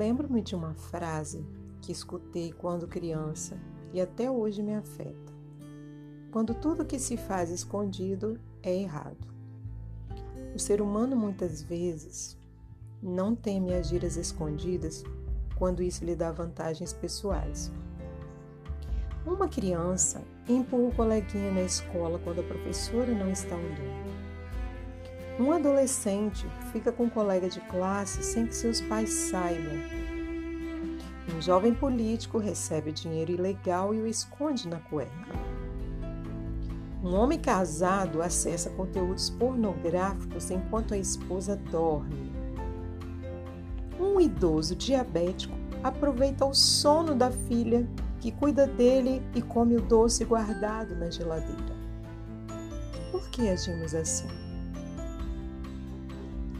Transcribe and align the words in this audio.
Lembro-me 0.00 0.40
de 0.40 0.54
uma 0.54 0.72
frase 0.72 1.44
que 1.82 1.92
escutei 1.92 2.54
quando 2.54 2.88
criança 2.88 3.60
e 3.92 4.00
até 4.00 4.30
hoje 4.30 4.62
me 4.62 4.74
afeta. 4.74 5.30
Quando 6.32 6.54
tudo 6.54 6.86
que 6.86 6.98
se 6.98 7.18
faz 7.18 7.50
escondido 7.50 8.40
é 8.62 8.74
errado. 8.74 9.28
O 10.54 10.58
ser 10.58 10.80
humano 10.80 11.14
muitas 11.14 11.60
vezes 11.60 12.38
não 13.02 13.36
teme 13.36 13.74
agir 13.74 14.02
às 14.02 14.16
escondidas 14.16 15.04
quando 15.54 15.82
isso 15.82 16.02
lhe 16.02 16.16
dá 16.16 16.32
vantagens 16.32 16.94
pessoais. 16.94 17.70
Uma 19.26 19.48
criança 19.48 20.22
empurra 20.48 20.88
o 20.88 20.94
coleguinha 20.94 21.52
na 21.52 21.62
escola 21.62 22.18
quando 22.20 22.40
a 22.40 22.44
professora 22.44 23.12
não 23.12 23.30
está 23.30 23.54
olhando. 23.54 24.19
Um 25.38 25.52
adolescente 25.52 26.46
fica 26.72 26.92
com 26.92 27.04
um 27.04 27.10
colega 27.10 27.48
de 27.48 27.60
classe 27.60 28.22
sem 28.22 28.46
que 28.46 28.54
seus 28.54 28.80
pais 28.80 29.10
saibam. 29.10 29.78
Um 31.34 31.40
jovem 31.40 31.72
político 31.72 32.38
recebe 32.38 32.92
dinheiro 32.92 33.32
ilegal 33.32 33.94
e 33.94 34.00
o 34.00 34.06
esconde 34.06 34.68
na 34.68 34.78
cueca. 34.78 35.10
Um 37.02 37.14
homem 37.14 37.38
casado 37.38 38.20
acessa 38.20 38.68
conteúdos 38.70 39.30
pornográficos 39.30 40.50
enquanto 40.50 40.92
a 40.92 40.98
esposa 40.98 41.56
dorme. 41.56 42.30
Um 43.98 44.20
idoso 44.20 44.74
diabético 44.74 45.54
aproveita 45.82 46.44
o 46.44 46.52
sono 46.52 47.14
da 47.14 47.30
filha 47.30 47.88
que 48.20 48.30
cuida 48.30 48.66
dele 48.66 49.22
e 49.34 49.40
come 49.40 49.76
o 49.76 49.80
doce 49.80 50.24
guardado 50.26 50.94
na 50.94 51.10
geladeira. 51.10 51.74
Por 53.10 53.30
que 53.30 53.48
agimos 53.48 53.94
assim? 53.94 54.28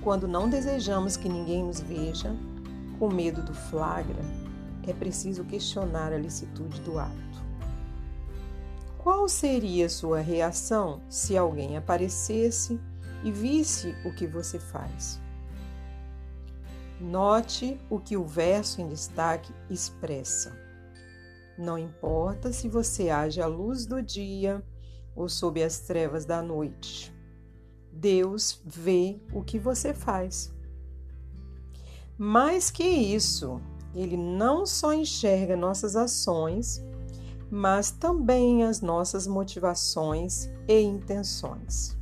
Quando 0.03 0.27
não 0.27 0.49
desejamos 0.49 1.17
que 1.17 1.29
ninguém 1.29 1.63
nos 1.63 1.81
veja, 1.81 2.35
com 2.99 3.13
medo 3.13 3.43
do 3.43 3.53
flagra, 3.53 4.23
é 4.87 4.93
preciso 4.95 5.45
questionar 5.45 6.13
a 6.13 6.19
licitude 6.19 6.81
do 6.81 6.99
ato. 6.99 7.31
Qual 8.97 9.29
seria 9.29 9.89
sua 9.89 10.21
reação 10.21 11.03
se 11.09 11.37
alguém 11.37 11.77
aparecesse 11.77 12.81
e 13.23 13.31
visse 13.31 13.95
o 14.05 14.13
que 14.13 14.27
você 14.27 14.59
faz? 14.59 15.21
Note 17.01 17.81
o 17.89 17.99
que 17.99 18.17
o 18.17 18.25
verso 18.25 18.81
em 18.81 18.89
destaque 18.89 19.53
expressa. 19.71 20.53
Não 21.59 21.79
importa 21.79 22.53
se 22.53 22.69
você 22.69 23.11
age 23.11 23.41
à 23.41 23.47
luz 23.47 23.87
do 23.87 24.03
dia 24.03 24.63
ou 25.15 25.29
sob 25.29 25.63
as 25.63 25.81
trevas 25.81 26.25
da 26.25 26.43
noite. 26.43 27.20
Deus 27.93 28.61
vê 28.65 29.21
o 29.33 29.43
que 29.43 29.59
você 29.59 29.93
faz. 29.93 30.53
Mais 32.17 32.71
que 32.71 32.85
isso, 32.85 33.61
Ele 33.95 34.17
não 34.17 34.67
só 34.67 34.93
enxerga 34.93 35.57
nossas 35.57 35.97
ações, 35.97 36.85
mas 37.51 37.91
também 37.91 38.63
as 38.63 38.81
nossas 38.81 39.27
motivações 39.27 40.51
e 40.69 40.81
intenções. 40.81 41.99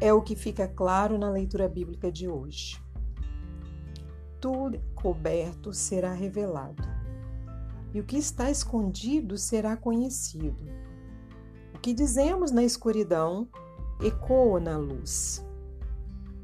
É 0.00 0.12
o 0.12 0.22
que 0.22 0.34
fica 0.34 0.66
claro 0.66 1.18
na 1.18 1.30
leitura 1.30 1.68
bíblica 1.68 2.10
de 2.10 2.28
hoje. 2.28 2.80
Tudo 4.40 4.80
coberto 4.94 5.72
será 5.72 6.12
revelado, 6.12 6.82
e 7.92 8.00
o 8.00 8.04
que 8.04 8.16
está 8.16 8.50
escondido 8.50 9.36
será 9.36 9.76
conhecido. 9.76 10.70
O 11.74 11.78
que 11.78 11.92
dizemos 11.92 12.50
na 12.50 12.62
escuridão 12.62 13.48
ecoa 14.00 14.60
na 14.60 14.76
luz. 14.76 15.44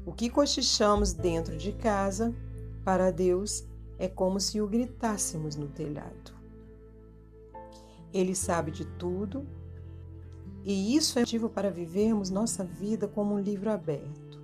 O 0.05 0.11
que 0.11 0.29
cochichamos 0.29 1.13
dentro 1.13 1.55
de 1.55 1.71
casa, 1.71 2.33
para 2.83 3.11
Deus, 3.11 3.65
é 3.97 4.07
como 4.07 4.39
se 4.39 4.59
o 4.59 4.67
gritássemos 4.67 5.55
no 5.55 5.67
telhado. 5.67 6.33
Ele 8.11 8.35
sabe 8.35 8.71
de 8.71 8.85
tudo 8.85 9.45
e 10.65 10.95
isso 10.95 11.19
é 11.19 11.21
motivo 11.21 11.49
para 11.49 11.69
vivermos 11.69 12.29
nossa 12.29 12.63
vida 12.63 13.07
como 13.07 13.35
um 13.35 13.39
livro 13.39 13.69
aberto, 13.69 14.41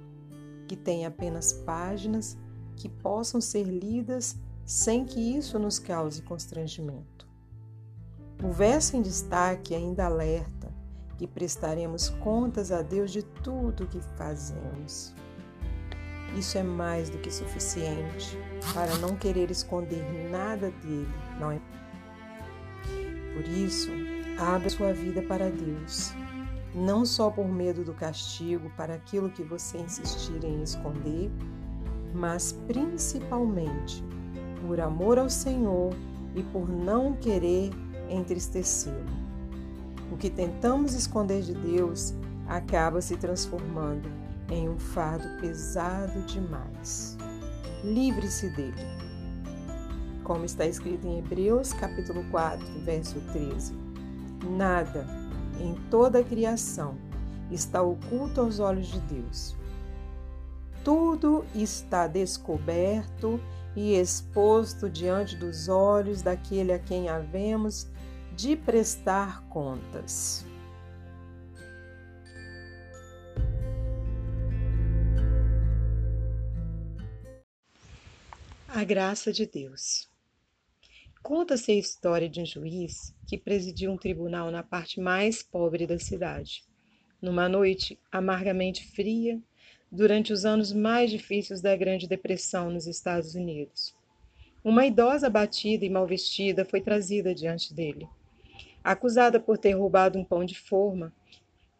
que 0.68 0.76
tem 0.76 1.06
apenas 1.06 1.54
páginas 1.54 2.38
que 2.76 2.88
possam 2.88 3.42
ser 3.42 3.64
lidas 3.64 4.38
sem 4.66 5.04
que 5.04 5.20
isso 5.20 5.58
nos 5.58 5.80
cause 5.80 6.22
constrangimento. 6.22 7.28
O 8.44 8.52
verso 8.52 8.96
em 8.96 9.02
destaque 9.02 9.74
ainda 9.76 10.06
alerta 10.06 10.59
que 11.20 11.28
prestaremos 11.28 12.08
contas 12.22 12.72
a 12.72 12.82
Deus 12.82 13.12
de 13.12 13.22
tudo 13.22 13.84
o 13.84 13.88
que 13.88 14.00
fazemos. 14.18 15.14
Isso 16.38 16.58
é 16.58 16.64
mais 16.64 17.10
do 17.10 17.18
que 17.18 17.30
suficiente 17.30 18.38
para 18.74 18.96
não 19.00 19.18
querer 19.18 19.52
esconder 19.52 20.02
nada 20.32 20.72
dele, 20.72 21.10
não 21.38 21.52
é? 21.52 21.60
Por 23.34 23.46
isso, 23.50 23.92
abra 24.38 24.70
sua 24.70 24.94
vida 24.94 25.22
para 25.24 25.52
Deus, 25.52 26.14
não 26.74 27.04
só 27.04 27.30
por 27.30 27.50
medo 27.50 27.84
do 27.84 27.94
castigo 27.94 28.72
para 28.78 28.94
aquilo 28.94 29.30
que 29.30 29.44
você 29.44 29.78
insistir 29.78 30.42
em 30.46 30.64
esconder, 30.64 31.30
mas 32.14 32.54
principalmente 32.66 34.02
por 34.66 34.80
amor 34.80 35.20
ao 35.20 35.30
Senhor 35.30 35.94
e 36.34 36.44
por 36.44 36.70
não 36.70 37.14
querer 37.14 37.72
entristecê-lo. 38.10 39.29
O 40.12 40.18
que 40.18 40.30
tentamos 40.30 40.94
esconder 40.94 41.44
de 41.44 41.54
Deus 41.54 42.14
acaba 42.48 43.02
se 43.02 43.16
transformando 43.16 44.10
em 44.50 44.68
um 44.68 44.80
fardo 44.80 45.28
pesado 45.40 46.22
demais. 46.24 47.16
Livre-se 47.84 48.50
dele. 48.56 49.00
Como 50.24 50.46
está 50.46 50.66
escrito 50.66 51.08
em 51.08 51.20
Hebreus 51.20 51.74
capítulo 51.74 52.24
4, 52.32 52.66
verso 52.84 53.20
13. 53.32 53.74
Nada 54.50 55.06
em 55.60 55.76
toda 55.90 56.20
a 56.20 56.24
criação 56.24 56.96
está 57.52 57.82
oculto 57.82 58.42
aos 58.42 58.60
olhos 58.60 58.88
de 58.88 59.00
Deus. 59.02 59.56
Tudo 60.84 61.46
está 61.54 62.08
descoberto 62.08 63.40
e 63.76 63.94
exposto 63.96 64.90
diante 64.90 65.36
dos 65.36 65.68
olhos 65.68 66.22
daquele 66.22 66.74
a 66.74 66.80
quem 66.80 67.10
havemos 67.10 67.88
de 68.40 68.56
prestar 68.56 69.46
contas. 69.50 70.46
A 78.66 78.82
graça 78.86 79.34
de 79.34 79.46
Deus. 79.46 80.08
Conta-se 81.22 81.74
a 81.74 81.76
história 81.76 82.30
de 82.30 82.40
um 82.40 82.46
juiz 82.46 83.14
que 83.28 83.38
presidiu 83.38 83.92
um 83.92 83.98
tribunal 83.98 84.50
na 84.50 84.64
parte 84.64 85.02
mais 85.02 85.44
pobre 85.44 85.86
da 85.86 86.00
cidade. 86.00 86.64
Numa 87.22 87.50
noite 87.50 88.00
amargamente 88.10 88.88
fria, 88.96 89.38
durante 89.92 90.32
os 90.32 90.46
anos 90.46 90.72
mais 90.72 91.12
difíceis 91.12 91.60
da 91.60 91.76
Grande 91.76 92.08
Depressão 92.08 92.70
nos 92.70 92.88
Estados 92.88 93.36
Unidos. 93.36 93.94
Uma 94.64 94.86
idosa 94.86 95.28
abatida 95.28 95.84
e 95.84 95.90
mal 95.90 96.08
vestida 96.08 96.64
foi 96.64 96.80
trazida 96.80 97.36
diante 97.36 97.74
dele. 97.74 98.08
Acusada 98.84 99.40
por 99.40 99.58
ter 99.58 99.74
roubado 99.74 100.18
um 100.18 100.24
pão 100.24 100.46
de 100.46 100.58
forma, 100.58 101.14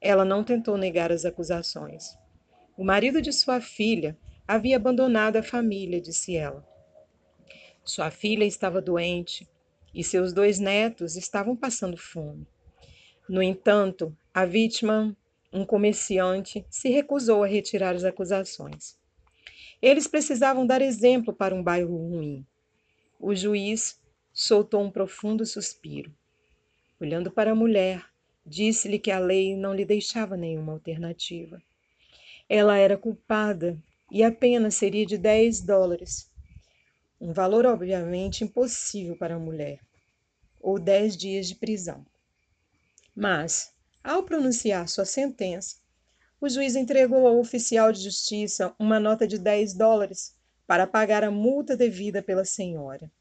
ela 0.02 0.26
não 0.26 0.44
tentou 0.44 0.78
negar 0.78 1.12
as 1.12 1.26
acusações. 1.26 2.18
O 2.78 2.84
marido 2.84 3.22
de 3.22 3.34
sua 3.34 3.60
filha 3.60 4.18
havia 4.48 4.78
abandonado 4.78 5.36
a 5.36 5.44
família, 5.44 6.02
disse 6.02 6.36
ela. 6.36 6.68
Sua 7.84 8.12
filha 8.12 8.46
estava 8.46 8.82
doente 8.82 9.48
e 9.94 10.04
seus 10.04 10.34
dois 10.34 10.60
netos 10.60 11.16
estavam 11.16 11.56
passando 11.56 11.98
fome. 11.98 12.48
No 13.28 13.42
entanto, 13.42 14.16
a 14.34 14.46
vítima, 14.46 15.16
um 15.52 15.66
comerciante, 15.66 16.66
se 16.70 16.90
recusou 16.90 17.44
a 17.44 17.48
retirar 17.48 17.96
as 17.96 18.04
acusações. 18.04 18.98
Eles 19.82 20.08
precisavam 20.08 20.66
dar 20.66 20.82
exemplo 20.82 21.34
para 21.34 21.56
um 21.56 21.64
bairro 21.64 21.96
ruim. 21.96 22.46
O 23.20 23.36
juiz 23.36 24.00
soltou 24.34 24.82
um 24.82 24.92
profundo 24.92 25.46
suspiro. 25.46 26.14
Olhando 27.00 27.32
para 27.32 27.52
a 27.52 27.56
mulher, 27.56 28.06
disse-lhe 28.46 29.00
que 29.00 29.10
a 29.10 29.20
lei 29.20 29.56
não 29.56 29.74
lhe 29.74 29.86
deixava 29.86 30.36
nenhuma 30.36 30.74
alternativa. 30.74 31.62
Ela 32.50 32.78
era 32.78 32.98
culpada 32.98 33.78
e 34.12 34.22
a 34.22 34.32
pena 34.32 34.70
seria 34.70 35.06
de 35.06 35.18
10 35.18 35.62
dólares, 35.62 36.30
um 37.22 37.32
valor 37.32 37.66
obviamente 37.66 38.44
impossível 38.44 39.16
para 39.16 39.36
a 39.36 39.40
mulher, 39.40 39.80
ou 40.60 40.80
10 40.80 41.16
dias 41.16 41.48
de 41.48 41.56
prisão. 41.56 42.06
Mas, 43.16 43.74
ao 44.04 44.24
pronunciar 44.24 44.90
sua 44.90 45.06
sentença, 45.06 45.78
o 46.42 46.50
juiz 46.50 46.76
entregou 46.76 47.28
ao 47.28 47.40
oficial 47.40 47.92
de 47.92 48.02
justiça 48.02 48.74
uma 48.80 49.00
nota 49.00 49.28
de 49.28 49.38
10 49.38 49.74
dólares 49.74 50.36
para 50.66 50.88
pagar 50.88 51.24
a 51.24 51.32
multa 51.32 51.78
devida 51.78 52.22
pela 52.22 52.46
senhora. 52.46 53.12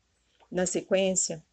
Na 0.51 0.67
sequência, 0.67 1.45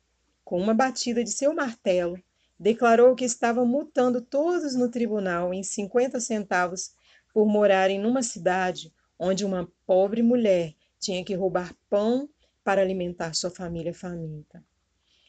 com 0.46 0.62
uma 0.62 0.76
batida 0.76 1.24
de 1.24 1.32
seu 1.32 1.56
martelo, 1.56 2.18
declarou 2.58 3.16
que 3.16 3.26
estava 3.26 3.66
multando 3.66 4.22
todos 4.22 4.76
no 4.76 4.90
tribunal 4.90 5.52
em 5.52 5.64
50 5.64 6.20
centavos 6.20 6.94
por 7.34 7.48
morarem 7.48 8.00
numa 8.00 8.22
cidade 8.22 8.94
onde 9.18 9.44
uma 9.44 9.68
pobre 9.88 10.22
mulher 10.22 10.76
tinha 11.00 11.26
que 11.26 11.34
roubar 11.34 11.76
pão 11.90 12.30
para 12.64 12.82
alimentar 12.82 13.34
sua 13.34 13.50
família 13.50 13.94
faminta. 13.94 14.64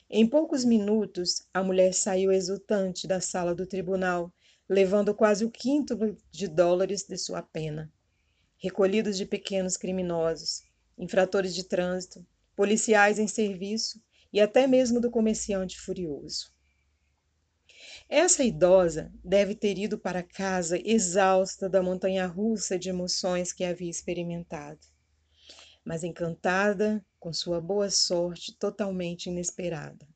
Em 0.09 0.27
poucos 0.27 0.65
minutos, 0.65 1.47
a 1.53 1.63
mulher 1.63 1.95
saiu 1.95 2.31
exultante 2.31 3.09
da 3.09 3.21
sala 3.21 3.55
do 3.55 3.67
tribunal, 3.67 4.33
levando 4.69 5.15
quase 5.15 5.45
o 5.45 5.51
quinto 5.51 5.97
de 6.31 6.47
dólares 6.47 7.05
de 7.05 7.17
sua 7.17 7.43
pena. 7.43 7.91
Recolhidos 8.59 9.17
de 9.17 9.27
pequenos 9.27 9.77
criminosos, 9.77 10.63
infratores 10.97 11.55
de 11.55 11.65
trânsito, 11.65 12.25
policiais 12.55 13.19
em 13.19 13.27
serviço 13.27 14.01
e 14.37 14.41
até 14.41 14.67
mesmo 14.67 15.01
do 15.01 15.11
comerciante 15.11 15.81
furioso. 15.81 16.53
Essa 18.07 18.45
idosa 18.45 19.11
deve 19.25 19.55
ter 19.55 19.79
ido 19.79 19.99
para 19.99 20.23
casa 20.23 20.79
exausta 20.85 21.71
da 21.71 21.83
montanha 21.83 22.27
russa 22.27 22.79
de 22.79 22.91
emoções 22.91 23.51
que 23.51 23.65
havia 23.65 23.89
experimentado, 23.89 24.87
mas 25.83 26.05
encantada 26.05 27.03
com 27.19 27.33
sua 27.33 27.63
boa 27.63 27.89
sorte 27.89 28.55
totalmente 28.59 29.31
inesperada. 29.31 30.07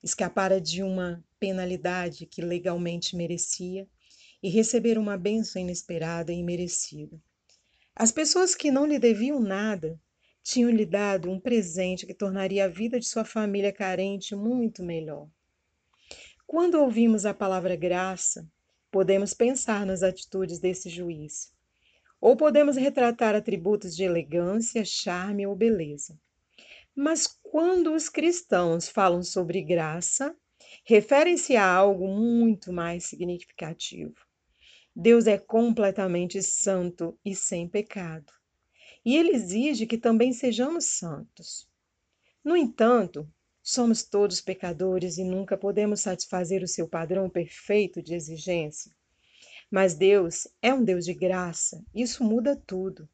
Escapara 0.00 0.60
de 0.60 0.84
uma 0.84 1.20
penalidade 1.40 2.26
que 2.26 2.42
legalmente 2.42 3.16
merecia 3.16 3.84
e 4.40 4.48
receber 4.48 4.96
uma 4.96 5.18
bênção 5.18 5.60
inesperada 5.60 6.32
e 6.32 6.40
merecida. 6.40 7.20
As 7.96 8.12
pessoas 8.12 8.54
que 8.54 8.70
não 8.70 8.86
lhe 8.86 9.00
deviam 9.00 9.40
nada 9.40 10.00
tinham 10.42 10.70
lhe 10.70 10.86
dado 10.86 11.30
um 11.30 11.38
presente 11.38 12.06
que 12.06 12.14
tornaria 12.14 12.64
a 12.64 12.68
vida 12.68 12.98
de 12.98 13.06
sua 13.06 13.24
família 13.24 13.72
carente 13.72 14.34
muito 14.34 14.82
melhor. 14.82 15.28
Quando 16.46 16.80
ouvimos 16.80 17.24
a 17.24 17.34
palavra 17.34 17.76
graça, 17.76 18.48
podemos 18.90 19.32
pensar 19.34 19.86
nas 19.86 20.02
atitudes 20.02 20.58
desse 20.58 20.88
juiz, 20.88 21.52
ou 22.20 22.36
podemos 22.36 22.76
retratar 22.76 23.34
atributos 23.34 23.94
de 23.94 24.02
elegância, 24.02 24.84
charme 24.84 25.46
ou 25.46 25.54
beleza. 25.54 26.18
Mas 26.94 27.26
quando 27.42 27.94
os 27.94 28.08
cristãos 28.08 28.88
falam 28.88 29.22
sobre 29.22 29.62
graça, 29.62 30.34
referem-se 30.84 31.56
a 31.56 31.64
algo 31.64 32.08
muito 32.08 32.72
mais 32.72 33.04
significativo. 33.04 34.14
Deus 34.94 35.26
é 35.26 35.38
completamente 35.38 36.42
santo 36.42 37.16
e 37.24 37.34
sem 37.34 37.68
pecado 37.68 38.39
e 39.04 39.16
ele 39.16 39.30
exige 39.30 39.86
que 39.86 39.98
também 39.98 40.32
sejamos 40.32 40.84
santos. 40.86 41.68
No 42.44 42.56
entanto, 42.56 43.30
somos 43.62 44.02
todos 44.02 44.40
pecadores 44.40 45.18
e 45.18 45.24
nunca 45.24 45.56
podemos 45.56 46.00
satisfazer 46.00 46.62
o 46.62 46.68
seu 46.68 46.88
padrão 46.88 47.28
perfeito 47.28 48.02
de 48.02 48.14
exigência. 48.14 48.92
Mas 49.70 49.94
Deus 49.94 50.48
é 50.60 50.74
um 50.74 50.82
Deus 50.82 51.04
de 51.04 51.14
graça, 51.14 51.84
isso 51.94 52.24
muda 52.24 52.56
tudo. 52.56 53.08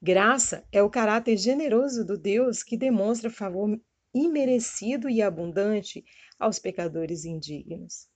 Graça 0.00 0.66
é 0.72 0.82
o 0.82 0.90
caráter 0.90 1.36
generoso 1.36 2.04
do 2.04 2.18
Deus 2.18 2.62
que 2.62 2.76
demonstra 2.76 3.30
favor 3.30 3.80
imerecido 4.12 5.08
e 5.08 5.22
abundante 5.22 6.04
aos 6.38 6.58
pecadores 6.58 7.24
indignos. 7.24 8.08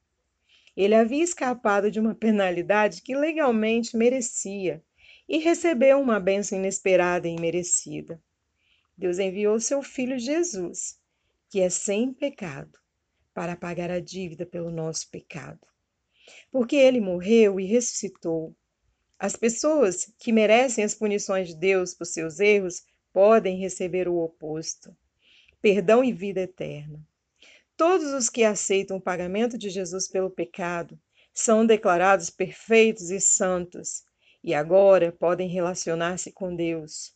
Ele 0.76 0.94
havia 0.94 1.22
escapado 1.22 1.90
de 1.90 2.00
uma 2.00 2.14
penalidade 2.14 3.02
que 3.02 3.16
legalmente 3.16 3.96
merecia 3.96 4.82
e 5.28 5.38
recebeu 5.38 6.00
uma 6.00 6.20
bênção 6.20 6.58
inesperada 6.58 7.26
e 7.26 7.36
merecida. 7.40 8.22
Deus 8.96 9.18
enviou 9.18 9.60
seu 9.60 9.82
filho 9.82 10.18
Jesus, 10.18 10.98
que 11.50 11.60
é 11.60 11.68
sem 11.68 12.12
pecado, 12.12 12.78
para 13.34 13.56
pagar 13.56 13.90
a 13.90 14.00
dívida 14.00 14.46
pelo 14.46 14.70
nosso 14.70 15.10
pecado. 15.10 15.60
Porque 16.50 16.76
ele 16.76 17.00
morreu 17.00 17.60
e 17.60 17.66
ressuscitou. 17.66 18.56
As 19.18 19.36
pessoas 19.36 20.12
que 20.18 20.32
merecem 20.32 20.84
as 20.84 20.94
punições 20.94 21.48
de 21.48 21.56
Deus 21.56 21.94
por 21.94 22.06
seus 22.06 22.40
erros 22.40 22.84
podem 23.12 23.58
receber 23.58 24.08
o 24.08 24.16
oposto: 24.16 24.96
perdão 25.60 26.02
e 26.02 26.12
vida 26.12 26.40
eterna. 26.40 27.06
Todos 27.76 28.12
os 28.12 28.30
que 28.30 28.42
aceitam 28.42 28.96
o 28.96 29.02
pagamento 29.02 29.58
de 29.58 29.68
Jesus 29.68 30.08
pelo 30.08 30.30
pecado 30.30 30.98
são 31.34 31.66
declarados 31.66 32.30
perfeitos 32.30 33.10
e 33.10 33.20
santos 33.20 34.05
e 34.46 34.54
agora 34.54 35.10
podem 35.10 35.48
relacionar-se 35.48 36.30
com 36.30 36.54
Deus. 36.54 37.12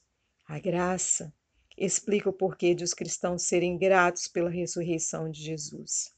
A 0.48 0.58
graça 0.58 1.32
explica 1.78 2.28
o 2.28 2.32
porquê 2.32 2.74
de 2.74 2.82
os 2.82 2.92
cristãos 2.92 3.44
serem 3.44 3.78
gratos 3.78 4.26
pela 4.26 4.50
ressurreição 4.50 5.30
de 5.30 5.40
Jesus. 5.40 6.12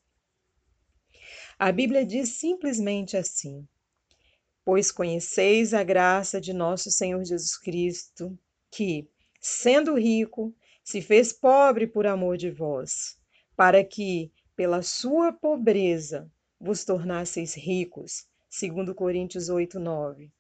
A 1.59 1.71
Bíblia 1.71 2.07
diz 2.07 2.31
simplesmente 2.31 3.15
assim: 3.15 3.69
Pois 4.65 4.91
conheceis 4.91 5.75
a 5.75 5.85
graça 5.85 6.41
de 6.41 6.55
nosso 6.55 6.91
Senhor 6.91 7.23
Jesus 7.23 7.59
Cristo, 7.59 8.39
que, 8.71 9.07
sendo 9.39 9.99
rico, 9.99 10.57
se 10.83 11.03
fez 11.03 11.31
pobre 11.31 11.87
por 11.87 12.07
amor 12.07 12.39
de 12.39 12.51
vós, 12.51 13.19
para 13.55 13.85
que, 13.85 14.33
pela 14.57 14.81
sua 14.81 15.31
pobreza, 15.31 16.33
vos 16.59 16.87
tornasseis 16.87 17.55
ricos. 17.55 18.27
Segundo 18.49 18.95
Coríntios 18.95 19.51
8, 19.51 19.79
9. 19.79 20.33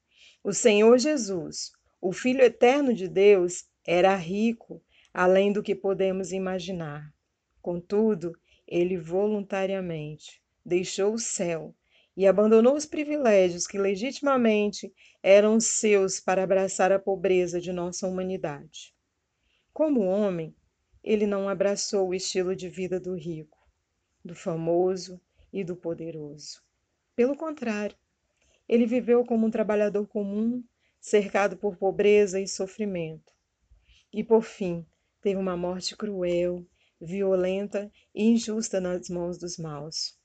O 0.44 0.52
Senhor 0.52 0.98
Jesus, 0.98 1.70
o 2.00 2.12
Filho 2.12 2.42
eterno 2.42 2.92
de 2.92 3.06
Deus, 3.06 3.64
era 3.86 4.14
rico 4.16 4.82
além 5.14 5.52
do 5.52 5.62
que 5.62 5.72
podemos 5.72 6.32
imaginar. 6.32 7.14
Contudo, 7.60 8.36
ele 8.66 8.96
voluntariamente 8.96 10.42
deixou 10.64 11.14
o 11.14 11.18
céu 11.18 11.72
e 12.16 12.26
abandonou 12.26 12.74
os 12.74 12.84
privilégios 12.84 13.68
que 13.68 13.78
legitimamente 13.78 14.92
eram 15.22 15.60
seus 15.60 16.18
para 16.18 16.42
abraçar 16.42 16.90
a 16.90 16.98
pobreza 16.98 17.60
de 17.60 17.72
nossa 17.72 18.08
humanidade. 18.08 18.92
Como 19.72 20.00
homem, 20.00 20.54
ele 21.04 21.26
não 21.26 21.48
abraçou 21.48 22.08
o 22.08 22.14
estilo 22.14 22.56
de 22.56 22.68
vida 22.68 22.98
do 22.98 23.14
rico, 23.14 23.58
do 24.24 24.34
famoso 24.34 25.20
e 25.52 25.62
do 25.62 25.76
poderoso. 25.76 26.62
Pelo 27.14 27.36
contrário, 27.36 27.96
ele 28.68 28.86
viveu 28.86 29.24
como 29.24 29.46
um 29.46 29.50
trabalhador 29.50 30.06
comum, 30.06 30.62
cercado 31.00 31.56
por 31.56 31.76
pobreza 31.76 32.40
e 32.40 32.46
sofrimento. 32.46 33.32
E, 34.12 34.22
por 34.22 34.42
fim, 34.42 34.86
teve 35.20 35.38
uma 35.38 35.56
morte 35.56 35.96
cruel, 35.96 36.66
violenta 37.00 37.90
e 38.14 38.24
injusta 38.24 38.80
nas 38.80 39.08
mãos 39.08 39.38
dos 39.38 39.58
maus. 39.58 40.16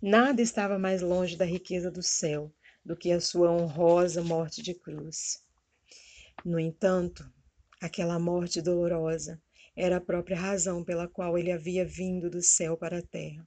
Nada 0.00 0.40
estava 0.40 0.78
mais 0.78 1.02
longe 1.02 1.36
da 1.36 1.44
riqueza 1.44 1.90
do 1.90 2.02
céu 2.02 2.52
do 2.84 2.96
que 2.96 3.10
a 3.10 3.20
sua 3.20 3.50
honrosa 3.50 4.22
morte 4.22 4.62
de 4.62 4.74
cruz. 4.74 5.42
No 6.44 6.58
entanto, 6.60 7.24
aquela 7.80 8.18
morte 8.18 8.60
dolorosa 8.60 9.40
era 9.74 9.96
a 9.96 10.00
própria 10.00 10.38
razão 10.38 10.84
pela 10.84 11.08
qual 11.08 11.36
ele 11.36 11.50
havia 11.50 11.84
vindo 11.84 12.30
do 12.30 12.42
céu 12.42 12.76
para 12.76 12.98
a 12.98 13.02
terra. 13.02 13.46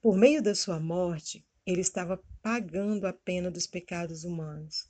Por 0.00 0.16
meio 0.16 0.42
da 0.42 0.54
sua 0.54 0.80
morte, 0.80 1.46
ele 1.66 1.80
estava 1.80 2.20
pagando 2.44 3.06
a 3.06 3.12
pena 3.14 3.50
dos 3.50 3.66
pecados 3.66 4.22
humanos. 4.22 4.86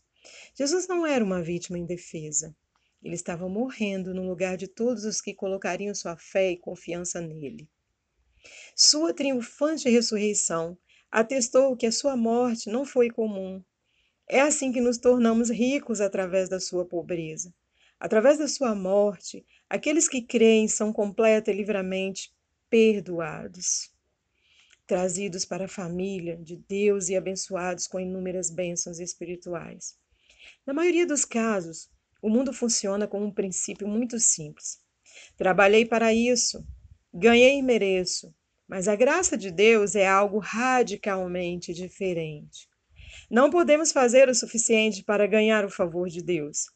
Jesus 0.56 0.88
não 0.88 1.06
era 1.06 1.24
uma 1.24 1.40
vítima 1.40 1.78
indefesa. 1.78 2.52
Ele 3.00 3.14
estava 3.14 3.48
morrendo 3.48 4.12
no 4.12 4.26
lugar 4.26 4.56
de 4.56 4.66
todos 4.66 5.04
os 5.04 5.20
que 5.20 5.32
colocariam 5.32 5.94
sua 5.94 6.16
fé 6.16 6.50
e 6.50 6.56
confiança 6.56 7.20
nele. 7.20 7.68
Sua 8.74 9.14
triunfante 9.14 9.88
ressurreição 9.88 10.76
atestou 11.08 11.76
que 11.76 11.86
a 11.86 11.92
sua 11.92 12.16
morte 12.16 12.68
não 12.68 12.84
foi 12.84 13.08
comum. 13.08 13.62
É 14.28 14.40
assim 14.40 14.72
que 14.72 14.80
nos 14.80 14.98
tornamos 14.98 15.48
ricos 15.48 16.00
através 16.00 16.48
da 16.48 16.58
sua 16.58 16.84
pobreza. 16.84 17.54
Através 18.00 18.36
da 18.36 18.48
sua 18.48 18.74
morte, 18.74 19.46
aqueles 19.70 20.08
que 20.08 20.20
creem 20.20 20.66
são 20.66 20.92
completa 20.92 21.52
e 21.52 21.56
livremente 21.56 22.34
perdoados 22.68 23.93
trazidos 24.86 25.44
para 25.44 25.64
a 25.64 25.68
família 25.68 26.36
de 26.36 26.56
Deus 26.56 27.08
e 27.08 27.16
abençoados 27.16 27.86
com 27.86 27.98
inúmeras 27.98 28.50
bênçãos 28.50 28.98
espirituais. 28.98 29.96
Na 30.66 30.74
maioria 30.74 31.06
dos 31.06 31.24
casos, 31.24 31.88
o 32.20 32.28
mundo 32.28 32.52
funciona 32.52 33.06
com 33.06 33.22
um 33.22 33.30
princípio 33.30 33.86
muito 33.86 34.18
simples. 34.18 34.78
Trabalhei 35.36 35.84
para 35.84 36.12
isso, 36.12 36.66
ganhei 37.12 37.58
e 37.58 37.62
mereço, 37.62 38.34
mas 38.66 38.88
a 38.88 38.96
graça 38.96 39.36
de 39.36 39.50
Deus 39.50 39.94
é 39.94 40.06
algo 40.06 40.38
radicalmente 40.38 41.72
diferente. 41.72 42.68
Não 43.30 43.50
podemos 43.50 43.92
fazer 43.92 44.28
o 44.28 44.34
suficiente 44.34 45.02
para 45.02 45.26
ganhar 45.26 45.64
o 45.64 45.70
favor 45.70 46.08
de 46.08 46.22
Deus. 46.22 46.66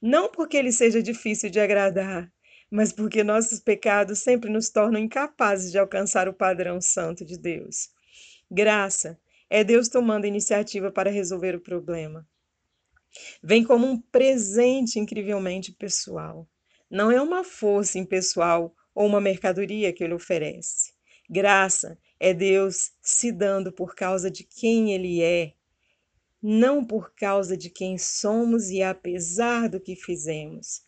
Não 0.00 0.30
porque 0.30 0.56
ele 0.56 0.72
seja 0.72 1.02
difícil 1.02 1.50
de 1.50 1.60
agradar, 1.60 2.32
mas 2.70 2.92
porque 2.92 3.24
nossos 3.24 3.60
pecados 3.60 4.18
sempre 4.20 4.50
nos 4.50 4.68
tornam 4.68 5.00
incapazes 5.00 5.70
de 5.70 5.78
alcançar 5.78 6.28
o 6.28 6.34
padrão 6.34 6.80
santo 6.80 7.24
de 7.24 7.38
Deus. 7.38 7.90
Graça 8.50 9.18
é 9.48 9.64
Deus 9.64 9.88
tomando 9.88 10.26
iniciativa 10.26 10.90
para 10.90 11.10
resolver 11.10 11.54
o 11.54 11.60
problema. 11.60 12.26
Vem 13.42 13.64
como 13.64 13.86
um 13.86 14.00
presente 14.00 14.98
incrivelmente 14.98 15.72
pessoal. 15.72 16.48
Não 16.90 17.10
é 17.10 17.20
uma 17.20 17.42
força 17.42 17.98
impessoal 17.98 18.74
ou 18.94 19.06
uma 19.06 19.20
mercadoria 19.20 19.92
que 19.92 20.04
ele 20.04 20.14
oferece. 20.14 20.92
Graça 21.28 21.98
é 22.20 22.34
Deus 22.34 22.92
se 23.02 23.32
dando 23.32 23.72
por 23.72 23.94
causa 23.94 24.30
de 24.30 24.44
quem 24.44 24.92
ele 24.92 25.22
é 25.22 25.54
não 26.42 26.84
por 26.84 27.12
causa 27.14 27.56
de 27.56 27.68
quem 27.68 27.98
somos 27.98 28.70
e 28.70 28.82
apesar 28.82 29.68
do 29.68 29.80
que 29.80 29.96
fizemos. 29.96 30.82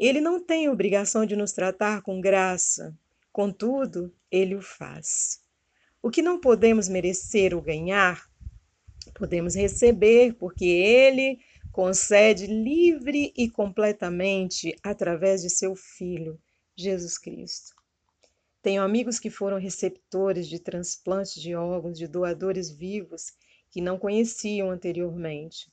Ele 0.00 0.18
não 0.18 0.42
tem 0.42 0.66
obrigação 0.66 1.26
de 1.26 1.36
nos 1.36 1.52
tratar 1.52 2.00
com 2.00 2.22
graça, 2.22 2.96
contudo, 3.30 4.10
ele 4.30 4.54
o 4.54 4.62
faz. 4.62 5.42
O 6.02 6.10
que 6.10 6.22
não 6.22 6.40
podemos 6.40 6.88
merecer 6.88 7.54
ou 7.54 7.60
ganhar, 7.60 8.26
podemos 9.12 9.54
receber, 9.54 10.32
porque 10.38 10.64
ele 10.64 11.38
concede 11.70 12.46
livre 12.46 13.30
e 13.36 13.50
completamente 13.50 14.74
através 14.82 15.42
de 15.42 15.50
seu 15.50 15.76
Filho, 15.76 16.40
Jesus 16.74 17.18
Cristo. 17.18 17.76
Tenho 18.62 18.82
amigos 18.82 19.18
que 19.18 19.28
foram 19.28 19.58
receptores 19.58 20.48
de 20.48 20.58
transplantes 20.58 21.42
de 21.42 21.54
órgãos 21.54 21.98
de 21.98 22.08
doadores 22.08 22.70
vivos 22.70 23.34
que 23.70 23.82
não 23.82 23.98
conheciam 23.98 24.70
anteriormente. 24.70 25.70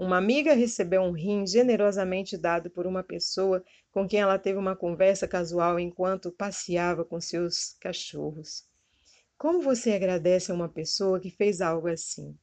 Uma 0.00 0.16
amiga 0.16 0.54
recebeu 0.54 1.02
um 1.02 1.12
rim 1.12 1.46
generosamente 1.46 2.34
dado 2.34 2.70
por 2.70 2.86
uma 2.86 3.02
pessoa 3.02 3.62
com 3.92 4.08
quem 4.08 4.18
ela 4.18 4.38
teve 4.38 4.58
uma 4.58 4.74
conversa 4.74 5.28
casual 5.28 5.78
enquanto 5.78 6.32
passeava 6.32 7.04
com 7.04 7.20
seus 7.20 7.76
cachorros. 7.78 8.64
Como 9.36 9.60
você 9.60 9.92
agradece 9.92 10.50
a 10.50 10.54
uma 10.54 10.70
pessoa 10.70 11.20
que 11.20 11.30
fez 11.30 11.60
algo 11.60 11.86
assim? 11.86 12.34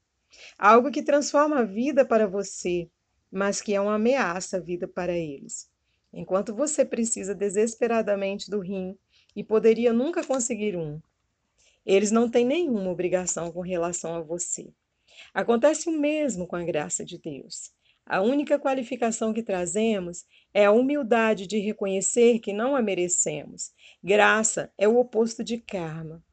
Algo 0.55 0.91
que 0.91 1.01
transforma 1.01 1.61
a 1.61 1.63
vida 1.63 2.05
para 2.05 2.27
você, 2.27 2.91
mas 3.31 3.59
que 3.59 3.73
é 3.73 3.81
uma 3.81 3.95
ameaça 3.95 4.57
à 4.57 4.59
vida 4.59 4.87
para 4.87 5.17
eles. 5.17 5.67
Enquanto 6.13 6.53
você 6.53 6.85
precisa 6.85 7.33
desesperadamente 7.33 8.51
do 8.51 8.59
rim 8.59 8.95
e 9.35 9.43
poderia 9.43 9.91
nunca 9.91 10.23
conseguir 10.23 10.77
um, 10.77 11.01
eles 11.83 12.11
não 12.11 12.29
têm 12.29 12.45
nenhuma 12.45 12.91
obrigação 12.91 13.51
com 13.51 13.61
relação 13.61 14.13
a 14.13 14.21
você. 14.21 14.71
Acontece 15.33 15.89
o 15.89 15.91
mesmo 15.91 16.47
com 16.47 16.55
a 16.55 16.63
graça 16.63 17.03
de 17.03 17.17
Deus. 17.17 17.71
A 18.09 18.21
única 18.21 18.57
qualificação 18.57 19.33
que 19.33 19.43
trazemos 19.43 20.25
é 20.53 20.63
a 20.65 20.71
humildade 20.71 21.45
de 21.45 21.59
reconhecer 21.59 22.39
que 22.39 22.53
não 22.53 22.73
a 22.73 22.81
merecemos. 22.81 23.73
Graça 24.01 24.71
é 24.77 24.87
o 24.87 24.97
oposto 24.97 25.43
de 25.43 25.57
karma. 25.57 26.23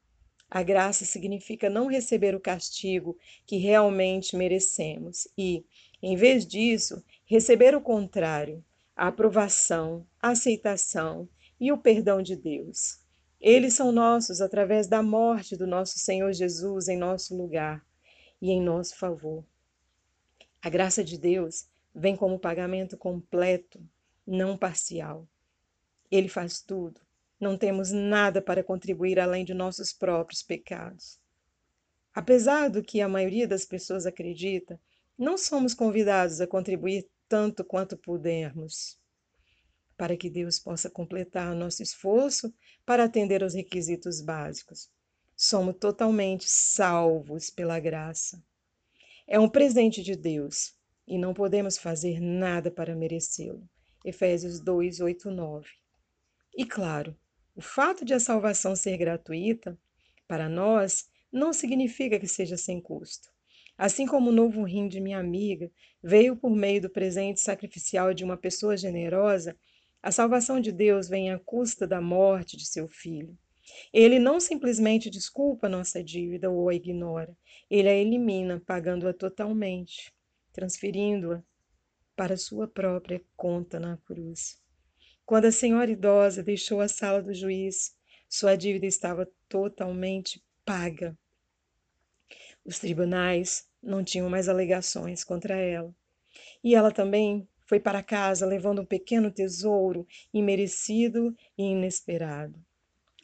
A 0.49 0.63
graça 0.63 1.05
significa 1.05 1.69
não 1.69 1.89
receber 1.89 2.33
o 2.33 2.41
castigo 2.41 3.19
que 3.45 3.57
realmente 3.57 4.37
merecemos 4.37 5.27
e, 5.37 5.67
em 6.01 6.15
vez 6.15 6.47
disso, 6.47 7.03
receber 7.25 7.75
o 7.75 7.81
contrário, 7.81 8.65
a 8.95 9.09
aprovação, 9.09 10.07
a 10.23 10.31
aceitação 10.31 11.29
e 11.59 11.73
o 11.73 11.79
perdão 11.79 12.23
de 12.23 12.37
Deus. 12.37 13.01
Eles 13.41 13.75
são 13.75 13.91
nossos 13.91 14.41
através 14.41 14.87
da 14.87 15.03
morte 15.03 15.57
do 15.57 15.67
nosso 15.67 15.99
Senhor 15.99 16.33
Jesus 16.33 16.87
em 16.87 16.97
nosso 16.97 17.37
lugar 17.37 17.85
e 18.45 18.51
em 18.51 18.61
nosso 18.61 18.95
favor. 18.99 19.43
A 20.61 20.69
graça 20.69 21.03
de 21.03 21.17
Deus 21.17 21.67
vem 21.95 22.15
como 22.15 22.39
pagamento 22.39 22.95
completo, 22.95 23.81
não 24.27 24.55
parcial. 24.55 25.27
Ele 26.11 26.29
faz 26.29 26.61
tudo. 26.61 27.01
Não 27.41 27.57
temos 27.57 27.91
nada 27.91 28.43
para 28.43 28.63
contribuir 28.63 29.19
além 29.19 29.47
de 29.47 29.55
nossos 29.55 29.95
próprios 29.95 30.43
pecados. 30.43 31.19
Apesar 32.15 32.69
do 32.69 32.83
que 32.83 33.01
a 33.01 33.09
maioria 33.09 33.49
das 33.49 33.65
pessoas 33.65 34.05
acredita, 34.05 34.79
não 35.17 35.39
somos 35.39 35.73
convidados 35.73 36.39
a 36.43 36.47
contribuir 36.47 37.09
tanto 37.27 37.65
quanto 37.65 37.97
pudermos, 37.97 39.01
para 39.97 40.19
que 40.19 40.29
Deus 40.29 40.59
possa 40.59 40.91
completar 40.91 41.55
nosso 41.55 41.83
esforço 41.83 42.53
para 42.85 43.05
atender 43.05 43.43
aos 43.43 43.55
requisitos 43.55 44.21
básicos. 44.21 44.91
Somos 45.37 45.77
totalmente 45.77 46.49
salvos 46.49 47.51
pela 47.51 47.81
graça. 47.81 48.43
É 49.27 49.39
um 49.39 49.49
presente 49.49 50.03
de 50.03 50.15
Deus 50.15 50.75
e 51.07 51.19
não 51.19 51.35
podemos 51.35 51.77
fazer 51.77 52.21
nada 52.21 52.71
para 52.71 52.95
merecê-lo. 52.95 53.69
Efésios 54.05 54.61
2, 54.61 55.01
8, 55.01 55.31
9. 55.31 55.69
E 56.57 56.65
claro, 56.65 57.17
o 57.57 57.61
fato 57.61 58.05
de 58.05 58.15
a 58.15 58.21
salvação 58.21 58.77
ser 58.77 58.97
gratuita 58.97 59.79
para 60.29 60.49
nós 60.49 61.09
não 61.33 61.53
significa 61.53 62.19
que 62.19 62.29
seja 62.29 62.57
sem 62.57 62.81
custo. 62.81 63.33
Assim 63.77 64.07
como 64.07 64.31
o 64.31 64.33
novo 64.33 64.63
rim 64.63 64.87
de 64.87 65.01
minha 65.01 65.19
amiga 65.19 65.71
veio 66.03 66.37
por 66.37 66.55
meio 66.55 66.83
do 66.83 66.91
presente 66.91 67.41
sacrificial 67.41 68.15
de 68.15 68.23
uma 68.23 68.37
pessoa 68.37 68.77
generosa, 68.77 69.57
a 70.01 70.13
salvação 70.13 70.61
de 70.61 70.71
Deus 70.71 71.09
vem 71.09 71.33
à 71.33 71.39
custa 71.39 71.87
da 71.87 72.01
morte 72.01 72.57
de 72.57 72.67
seu 72.67 72.87
filho. 72.87 73.37
Ele 73.93 74.19
não 74.19 74.39
simplesmente 74.41 75.09
desculpa 75.09 75.69
nossa 75.69 76.03
dívida 76.03 76.51
ou 76.51 76.69
a 76.69 76.75
ignora, 76.75 77.37
ele 77.71 77.89
a 77.89 77.95
elimina, 77.95 78.63
pagando-a 78.65 79.15
totalmente, 79.15 80.13
transferindo-a 80.53 81.43
para 82.15 82.37
sua 82.37 82.69
própria 82.69 83.23
conta 83.37 83.81
na 83.81 83.97
cruz. 83.97 84.63
Quando 85.27 85.47
a 85.47 85.53
senhora 85.53 85.91
idosa 85.91 86.43
deixou 86.43 86.81
a 86.81 86.89
sala 86.89 87.23
do 87.23 87.33
juiz, 87.33 87.97
sua 88.29 88.57
dívida 88.57 88.87
estava 88.87 89.29
totalmente 89.49 90.43
paga. 90.65 91.17
Os 92.65 92.79
tribunais 92.79 93.69
não 93.83 94.05
tinham 94.05 94.29
mais 94.29 94.49
alegações 94.49 95.25
contra 95.25 95.57
ela. 95.57 95.95
E 96.63 96.75
ela 96.75 96.91
também 96.91 97.49
foi 97.67 97.81
para 97.81 98.03
casa 98.03 98.47
levando 98.47 98.83
um 98.83 98.87
pequeno 98.87 99.31
tesouro 99.31 100.07
imerecido 100.33 101.35
e 101.57 101.65
inesperado. 101.65 102.59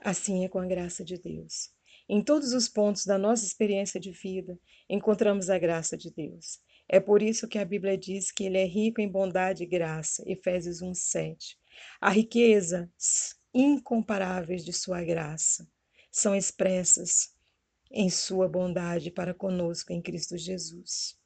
Assim 0.02 0.44
é 0.44 0.48
com 0.48 0.58
a 0.58 0.66
graça 0.66 1.04
de 1.04 1.18
Deus. 1.18 1.70
Em 2.08 2.22
todos 2.22 2.54
os 2.54 2.68
pontos 2.68 3.04
da 3.04 3.18
nossa 3.18 3.44
experiência 3.44 4.00
de 4.00 4.10
vida, 4.10 4.58
encontramos 4.88 5.50
a 5.50 5.58
graça 5.58 5.96
de 5.96 6.10
Deus. 6.10 6.58
É 6.88 6.98
por 6.98 7.22
isso 7.22 7.46
que 7.46 7.58
a 7.58 7.64
Bíblia 7.64 7.96
diz 7.96 8.32
que 8.32 8.44
ele 8.44 8.58
é 8.58 8.64
rico 8.64 9.00
em 9.00 9.08
bondade 9.08 9.62
e 9.62 9.66
graça, 9.66 10.24
Efésios 10.26 10.80
1:7. 10.80 11.56
A 12.00 12.10
riqueza 12.10 12.90
incomparáveis 13.54 14.64
de 14.64 14.72
sua 14.72 15.04
graça 15.04 15.68
são 16.10 16.34
expressas 16.34 17.32
em 17.90 18.08
sua 18.08 18.48
bondade 18.48 19.10
para 19.10 19.34
conosco 19.34 19.92
em 19.92 20.00
Cristo 20.00 20.36
Jesus. 20.38 21.16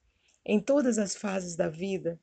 Em 0.45 0.61
todas 0.61 0.99
as 0.99 1.15
fases 1.15 1.57
da 1.57 1.69
vida, 1.69 2.21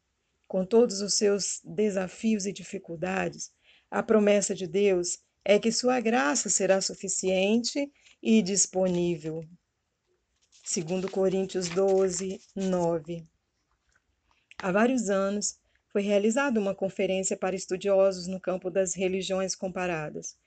com 0.47 0.65
todos 0.65 1.01
os 1.01 1.13
seus 1.13 1.61
desafios 1.63 2.45
e 2.45 2.51
dificuldades, 2.51 3.51
a 3.89 4.03
promessa 4.03 4.53
de 4.53 4.67
Deus 4.67 5.19
é 5.43 5.59
que 5.59 5.71
sua 5.71 5.99
graça 5.99 6.49
será 6.49 6.79
suficiente 6.81 7.91
e 8.21 8.41
disponível. 8.41 9.43
Segundo 10.63 11.09
Coríntios 11.09 11.67
12, 11.69 12.39
9. 12.55 13.25
Há 14.59 14.71
vários 14.71 15.09
anos 15.09 15.59
foi 15.91 16.03
realizada 16.03 16.59
uma 16.59 16.75
conferência 16.75 17.35
para 17.35 17.55
estudiosos 17.55 18.27
no 18.27 18.39
campo 18.39 18.69
das 18.69 18.93
religiões 18.93 19.55
comparadas. 19.55 20.37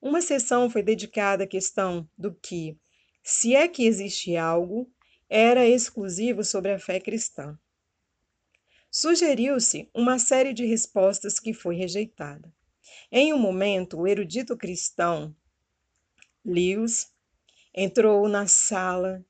Uma 0.00 0.22
sessão 0.22 0.70
foi 0.70 0.82
dedicada 0.82 1.44
à 1.44 1.46
questão 1.46 2.08
do 2.16 2.32
que, 2.32 2.78
se 3.22 3.54
é 3.54 3.66
que 3.66 3.84
existe 3.84 4.36
algo, 4.36 4.90
era 5.28 5.66
exclusivo 5.66 6.44
sobre 6.44 6.72
a 6.72 6.78
fé 6.78 7.00
cristã. 7.00 7.58
Sugeriu-se 8.90 9.90
uma 9.92 10.18
série 10.18 10.52
de 10.52 10.64
respostas 10.64 11.40
que 11.40 11.52
foi 11.52 11.74
rejeitada. 11.74 12.52
Em 13.10 13.32
um 13.32 13.38
momento, 13.38 13.98
o 13.98 14.06
erudito 14.06 14.56
cristão 14.56 15.34
Lewis 16.44 17.10
entrou 17.74 18.28
na 18.28 18.46
sala 18.46 19.24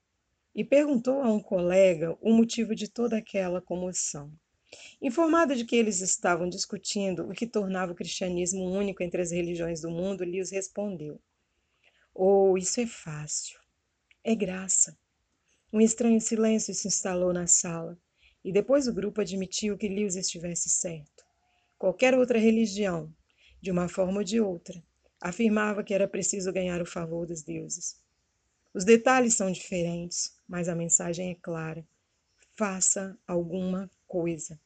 e 0.54 0.64
perguntou 0.64 1.22
a 1.22 1.32
um 1.32 1.40
colega 1.40 2.16
o 2.20 2.32
motivo 2.32 2.74
de 2.74 2.88
toda 2.88 3.16
aquela 3.16 3.60
comoção. 3.60 4.32
Informado 5.00 5.54
de 5.54 5.64
que 5.64 5.76
eles 5.76 6.00
estavam 6.00 6.48
discutindo 6.48 7.28
o 7.28 7.32
que 7.32 7.46
tornava 7.46 7.92
o 7.92 7.94
cristianismo 7.94 8.64
único 8.64 9.02
entre 9.02 9.22
as 9.22 9.30
religiões 9.30 9.80
do 9.80 9.90
mundo, 9.90 10.24
Lewis 10.24 10.50
respondeu: 10.50 11.20
Oh, 12.14 12.56
isso 12.58 12.80
é 12.80 12.86
fácil. 12.86 13.58
É 14.22 14.34
graça. 14.34 14.96
Um 15.72 15.80
estranho 15.80 16.20
silêncio 16.20 16.74
se 16.74 16.88
instalou 16.88 17.32
na 17.32 17.46
sala, 17.46 17.98
e 18.44 18.52
depois 18.52 18.86
o 18.86 18.92
grupo 18.92 19.20
admitiu 19.20 19.76
que 19.76 19.88
Lewis 19.88 20.16
estivesse 20.16 20.68
certo. 20.68 21.24
Qualquer 21.78 22.16
outra 22.16 22.38
religião, 22.38 23.12
de 23.64 23.70
uma 23.70 23.88
forma 23.88 24.18
ou 24.18 24.22
de 24.22 24.42
outra, 24.42 24.78
afirmava 25.18 25.82
que 25.82 25.94
era 25.94 26.06
preciso 26.06 26.52
ganhar 26.52 26.82
o 26.82 26.86
favor 26.86 27.26
dos 27.26 27.42
deuses. 27.42 27.98
Os 28.74 28.84
detalhes 28.84 29.36
são 29.36 29.50
diferentes, 29.50 30.36
mas 30.46 30.68
a 30.68 30.74
mensagem 30.74 31.30
é 31.30 31.34
clara. 31.34 31.82
Faça 32.54 33.16
alguma 33.26 33.90
coisa. 34.06 34.60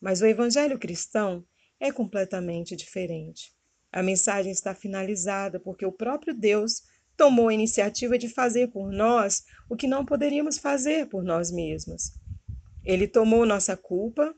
Mas 0.00 0.20
o 0.20 0.26
evangelho 0.26 0.80
cristão 0.80 1.46
é 1.78 1.92
completamente 1.92 2.74
diferente. 2.74 3.54
A 3.92 4.02
mensagem 4.02 4.50
está 4.50 4.74
finalizada 4.74 5.60
porque 5.60 5.86
o 5.86 5.92
próprio 5.92 6.34
Deus 6.34 6.82
tomou 7.16 7.46
a 7.46 7.54
iniciativa 7.54 8.18
de 8.18 8.28
fazer 8.28 8.66
por 8.66 8.90
nós 8.90 9.44
o 9.70 9.76
que 9.76 9.86
não 9.86 10.04
poderíamos 10.04 10.58
fazer 10.58 11.06
por 11.06 11.22
nós 11.22 11.52
mesmos. 11.52 12.12
Ele 12.84 13.06
tomou 13.06 13.46
nossa 13.46 13.76
culpa, 13.76 14.34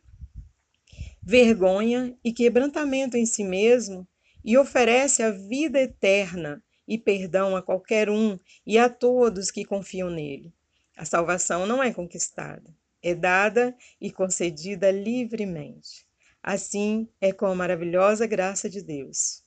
vergonha 1.29 2.17
e 2.23 2.33
quebrantamento 2.33 3.17
em 3.17 3.27
si 3.27 3.43
mesmo 3.43 4.07
e 4.45 4.57
oferece 4.57 5.25
a 5.25 5.33
vida 5.33 5.81
eterna 5.81 6.63
e 6.87 6.97
perdão 6.97 7.57
a 7.57 7.63
qualquer 7.63 8.09
um 8.09 8.39
e 8.65 8.79
a 8.79 8.89
todos 8.89 9.51
que 9.51 9.65
confiam 9.65 10.09
nele. 10.09 10.55
A 10.97 11.05
salvação 11.05 11.67
não 11.67 11.83
é 11.83 11.93
conquistada, 11.93 12.73
é 13.03 13.13
dada 13.13 13.77
e 14.01 14.09
concedida 14.09 14.89
livremente. 14.93 16.07
Assim 16.41 17.09
é 17.21 17.33
com 17.33 17.47
a 17.47 17.57
maravilhosa 17.57 18.25
graça 18.25 18.71
de 18.71 18.81
Deus. 18.81 19.43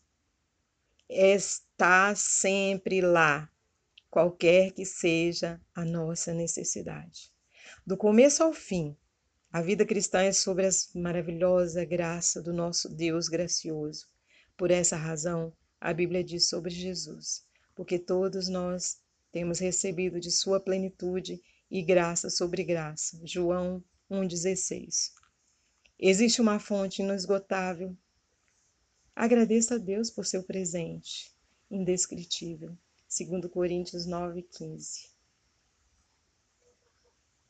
Está 1.07 2.13
sempre 2.13 2.99
lá, 2.99 3.49
qualquer 4.11 4.73
que 4.73 4.85
seja 4.85 5.61
a 5.73 5.85
nossa 5.85 6.33
necessidade. 6.33 7.31
Do 7.87 7.95
começo 7.95 8.43
ao 8.43 8.51
fim, 8.51 8.97
a 9.51 9.63
vida 9.63 9.83
cristã 9.83 10.21
é 10.21 10.31
sobre 10.31 10.67
a 10.67 10.69
maravilhosa 10.93 11.83
graça 11.83 12.39
do 12.39 12.53
nosso 12.53 12.87
Deus 12.87 13.27
gracioso. 13.27 14.07
Por 14.55 14.69
essa 14.69 14.95
razão, 14.95 15.51
a 15.81 15.91
Bíblia 15.91 16.23
diz 16.23 16.47
sobre 16.47 16.69
Jesus, 16.69 17.43
porque 17.73 17.97
todos 17.97 18.47
nós 18.47 18.99
temos 19.31 19.57
recebido 19.57 20.19
de 20.19 20.29
sua 20.29 20.59
plenitude 20.59 21.41
e 21.69 21.81
graça 21.81 22.29
sobre 22.29 22.63
graça. 22.63 23.19
João 23.23 23.83
1,16. 24.09 25.13
Existe 25.97 26.41
uma 26.41 26.59
fonte 26.59 27.01
inesgotável. 27.01 27.97
Agradeça 29.15 29.75
a 29.75 29.77
Deus 29.79 30.11
por 30.11 30.27
seu 30.27 30.43
presente, 30.43 31.33
indescritível. 31.71 32.77
2 33.09 33.51
Coríntios 33.51 34.05
9,15. 34.07 35.18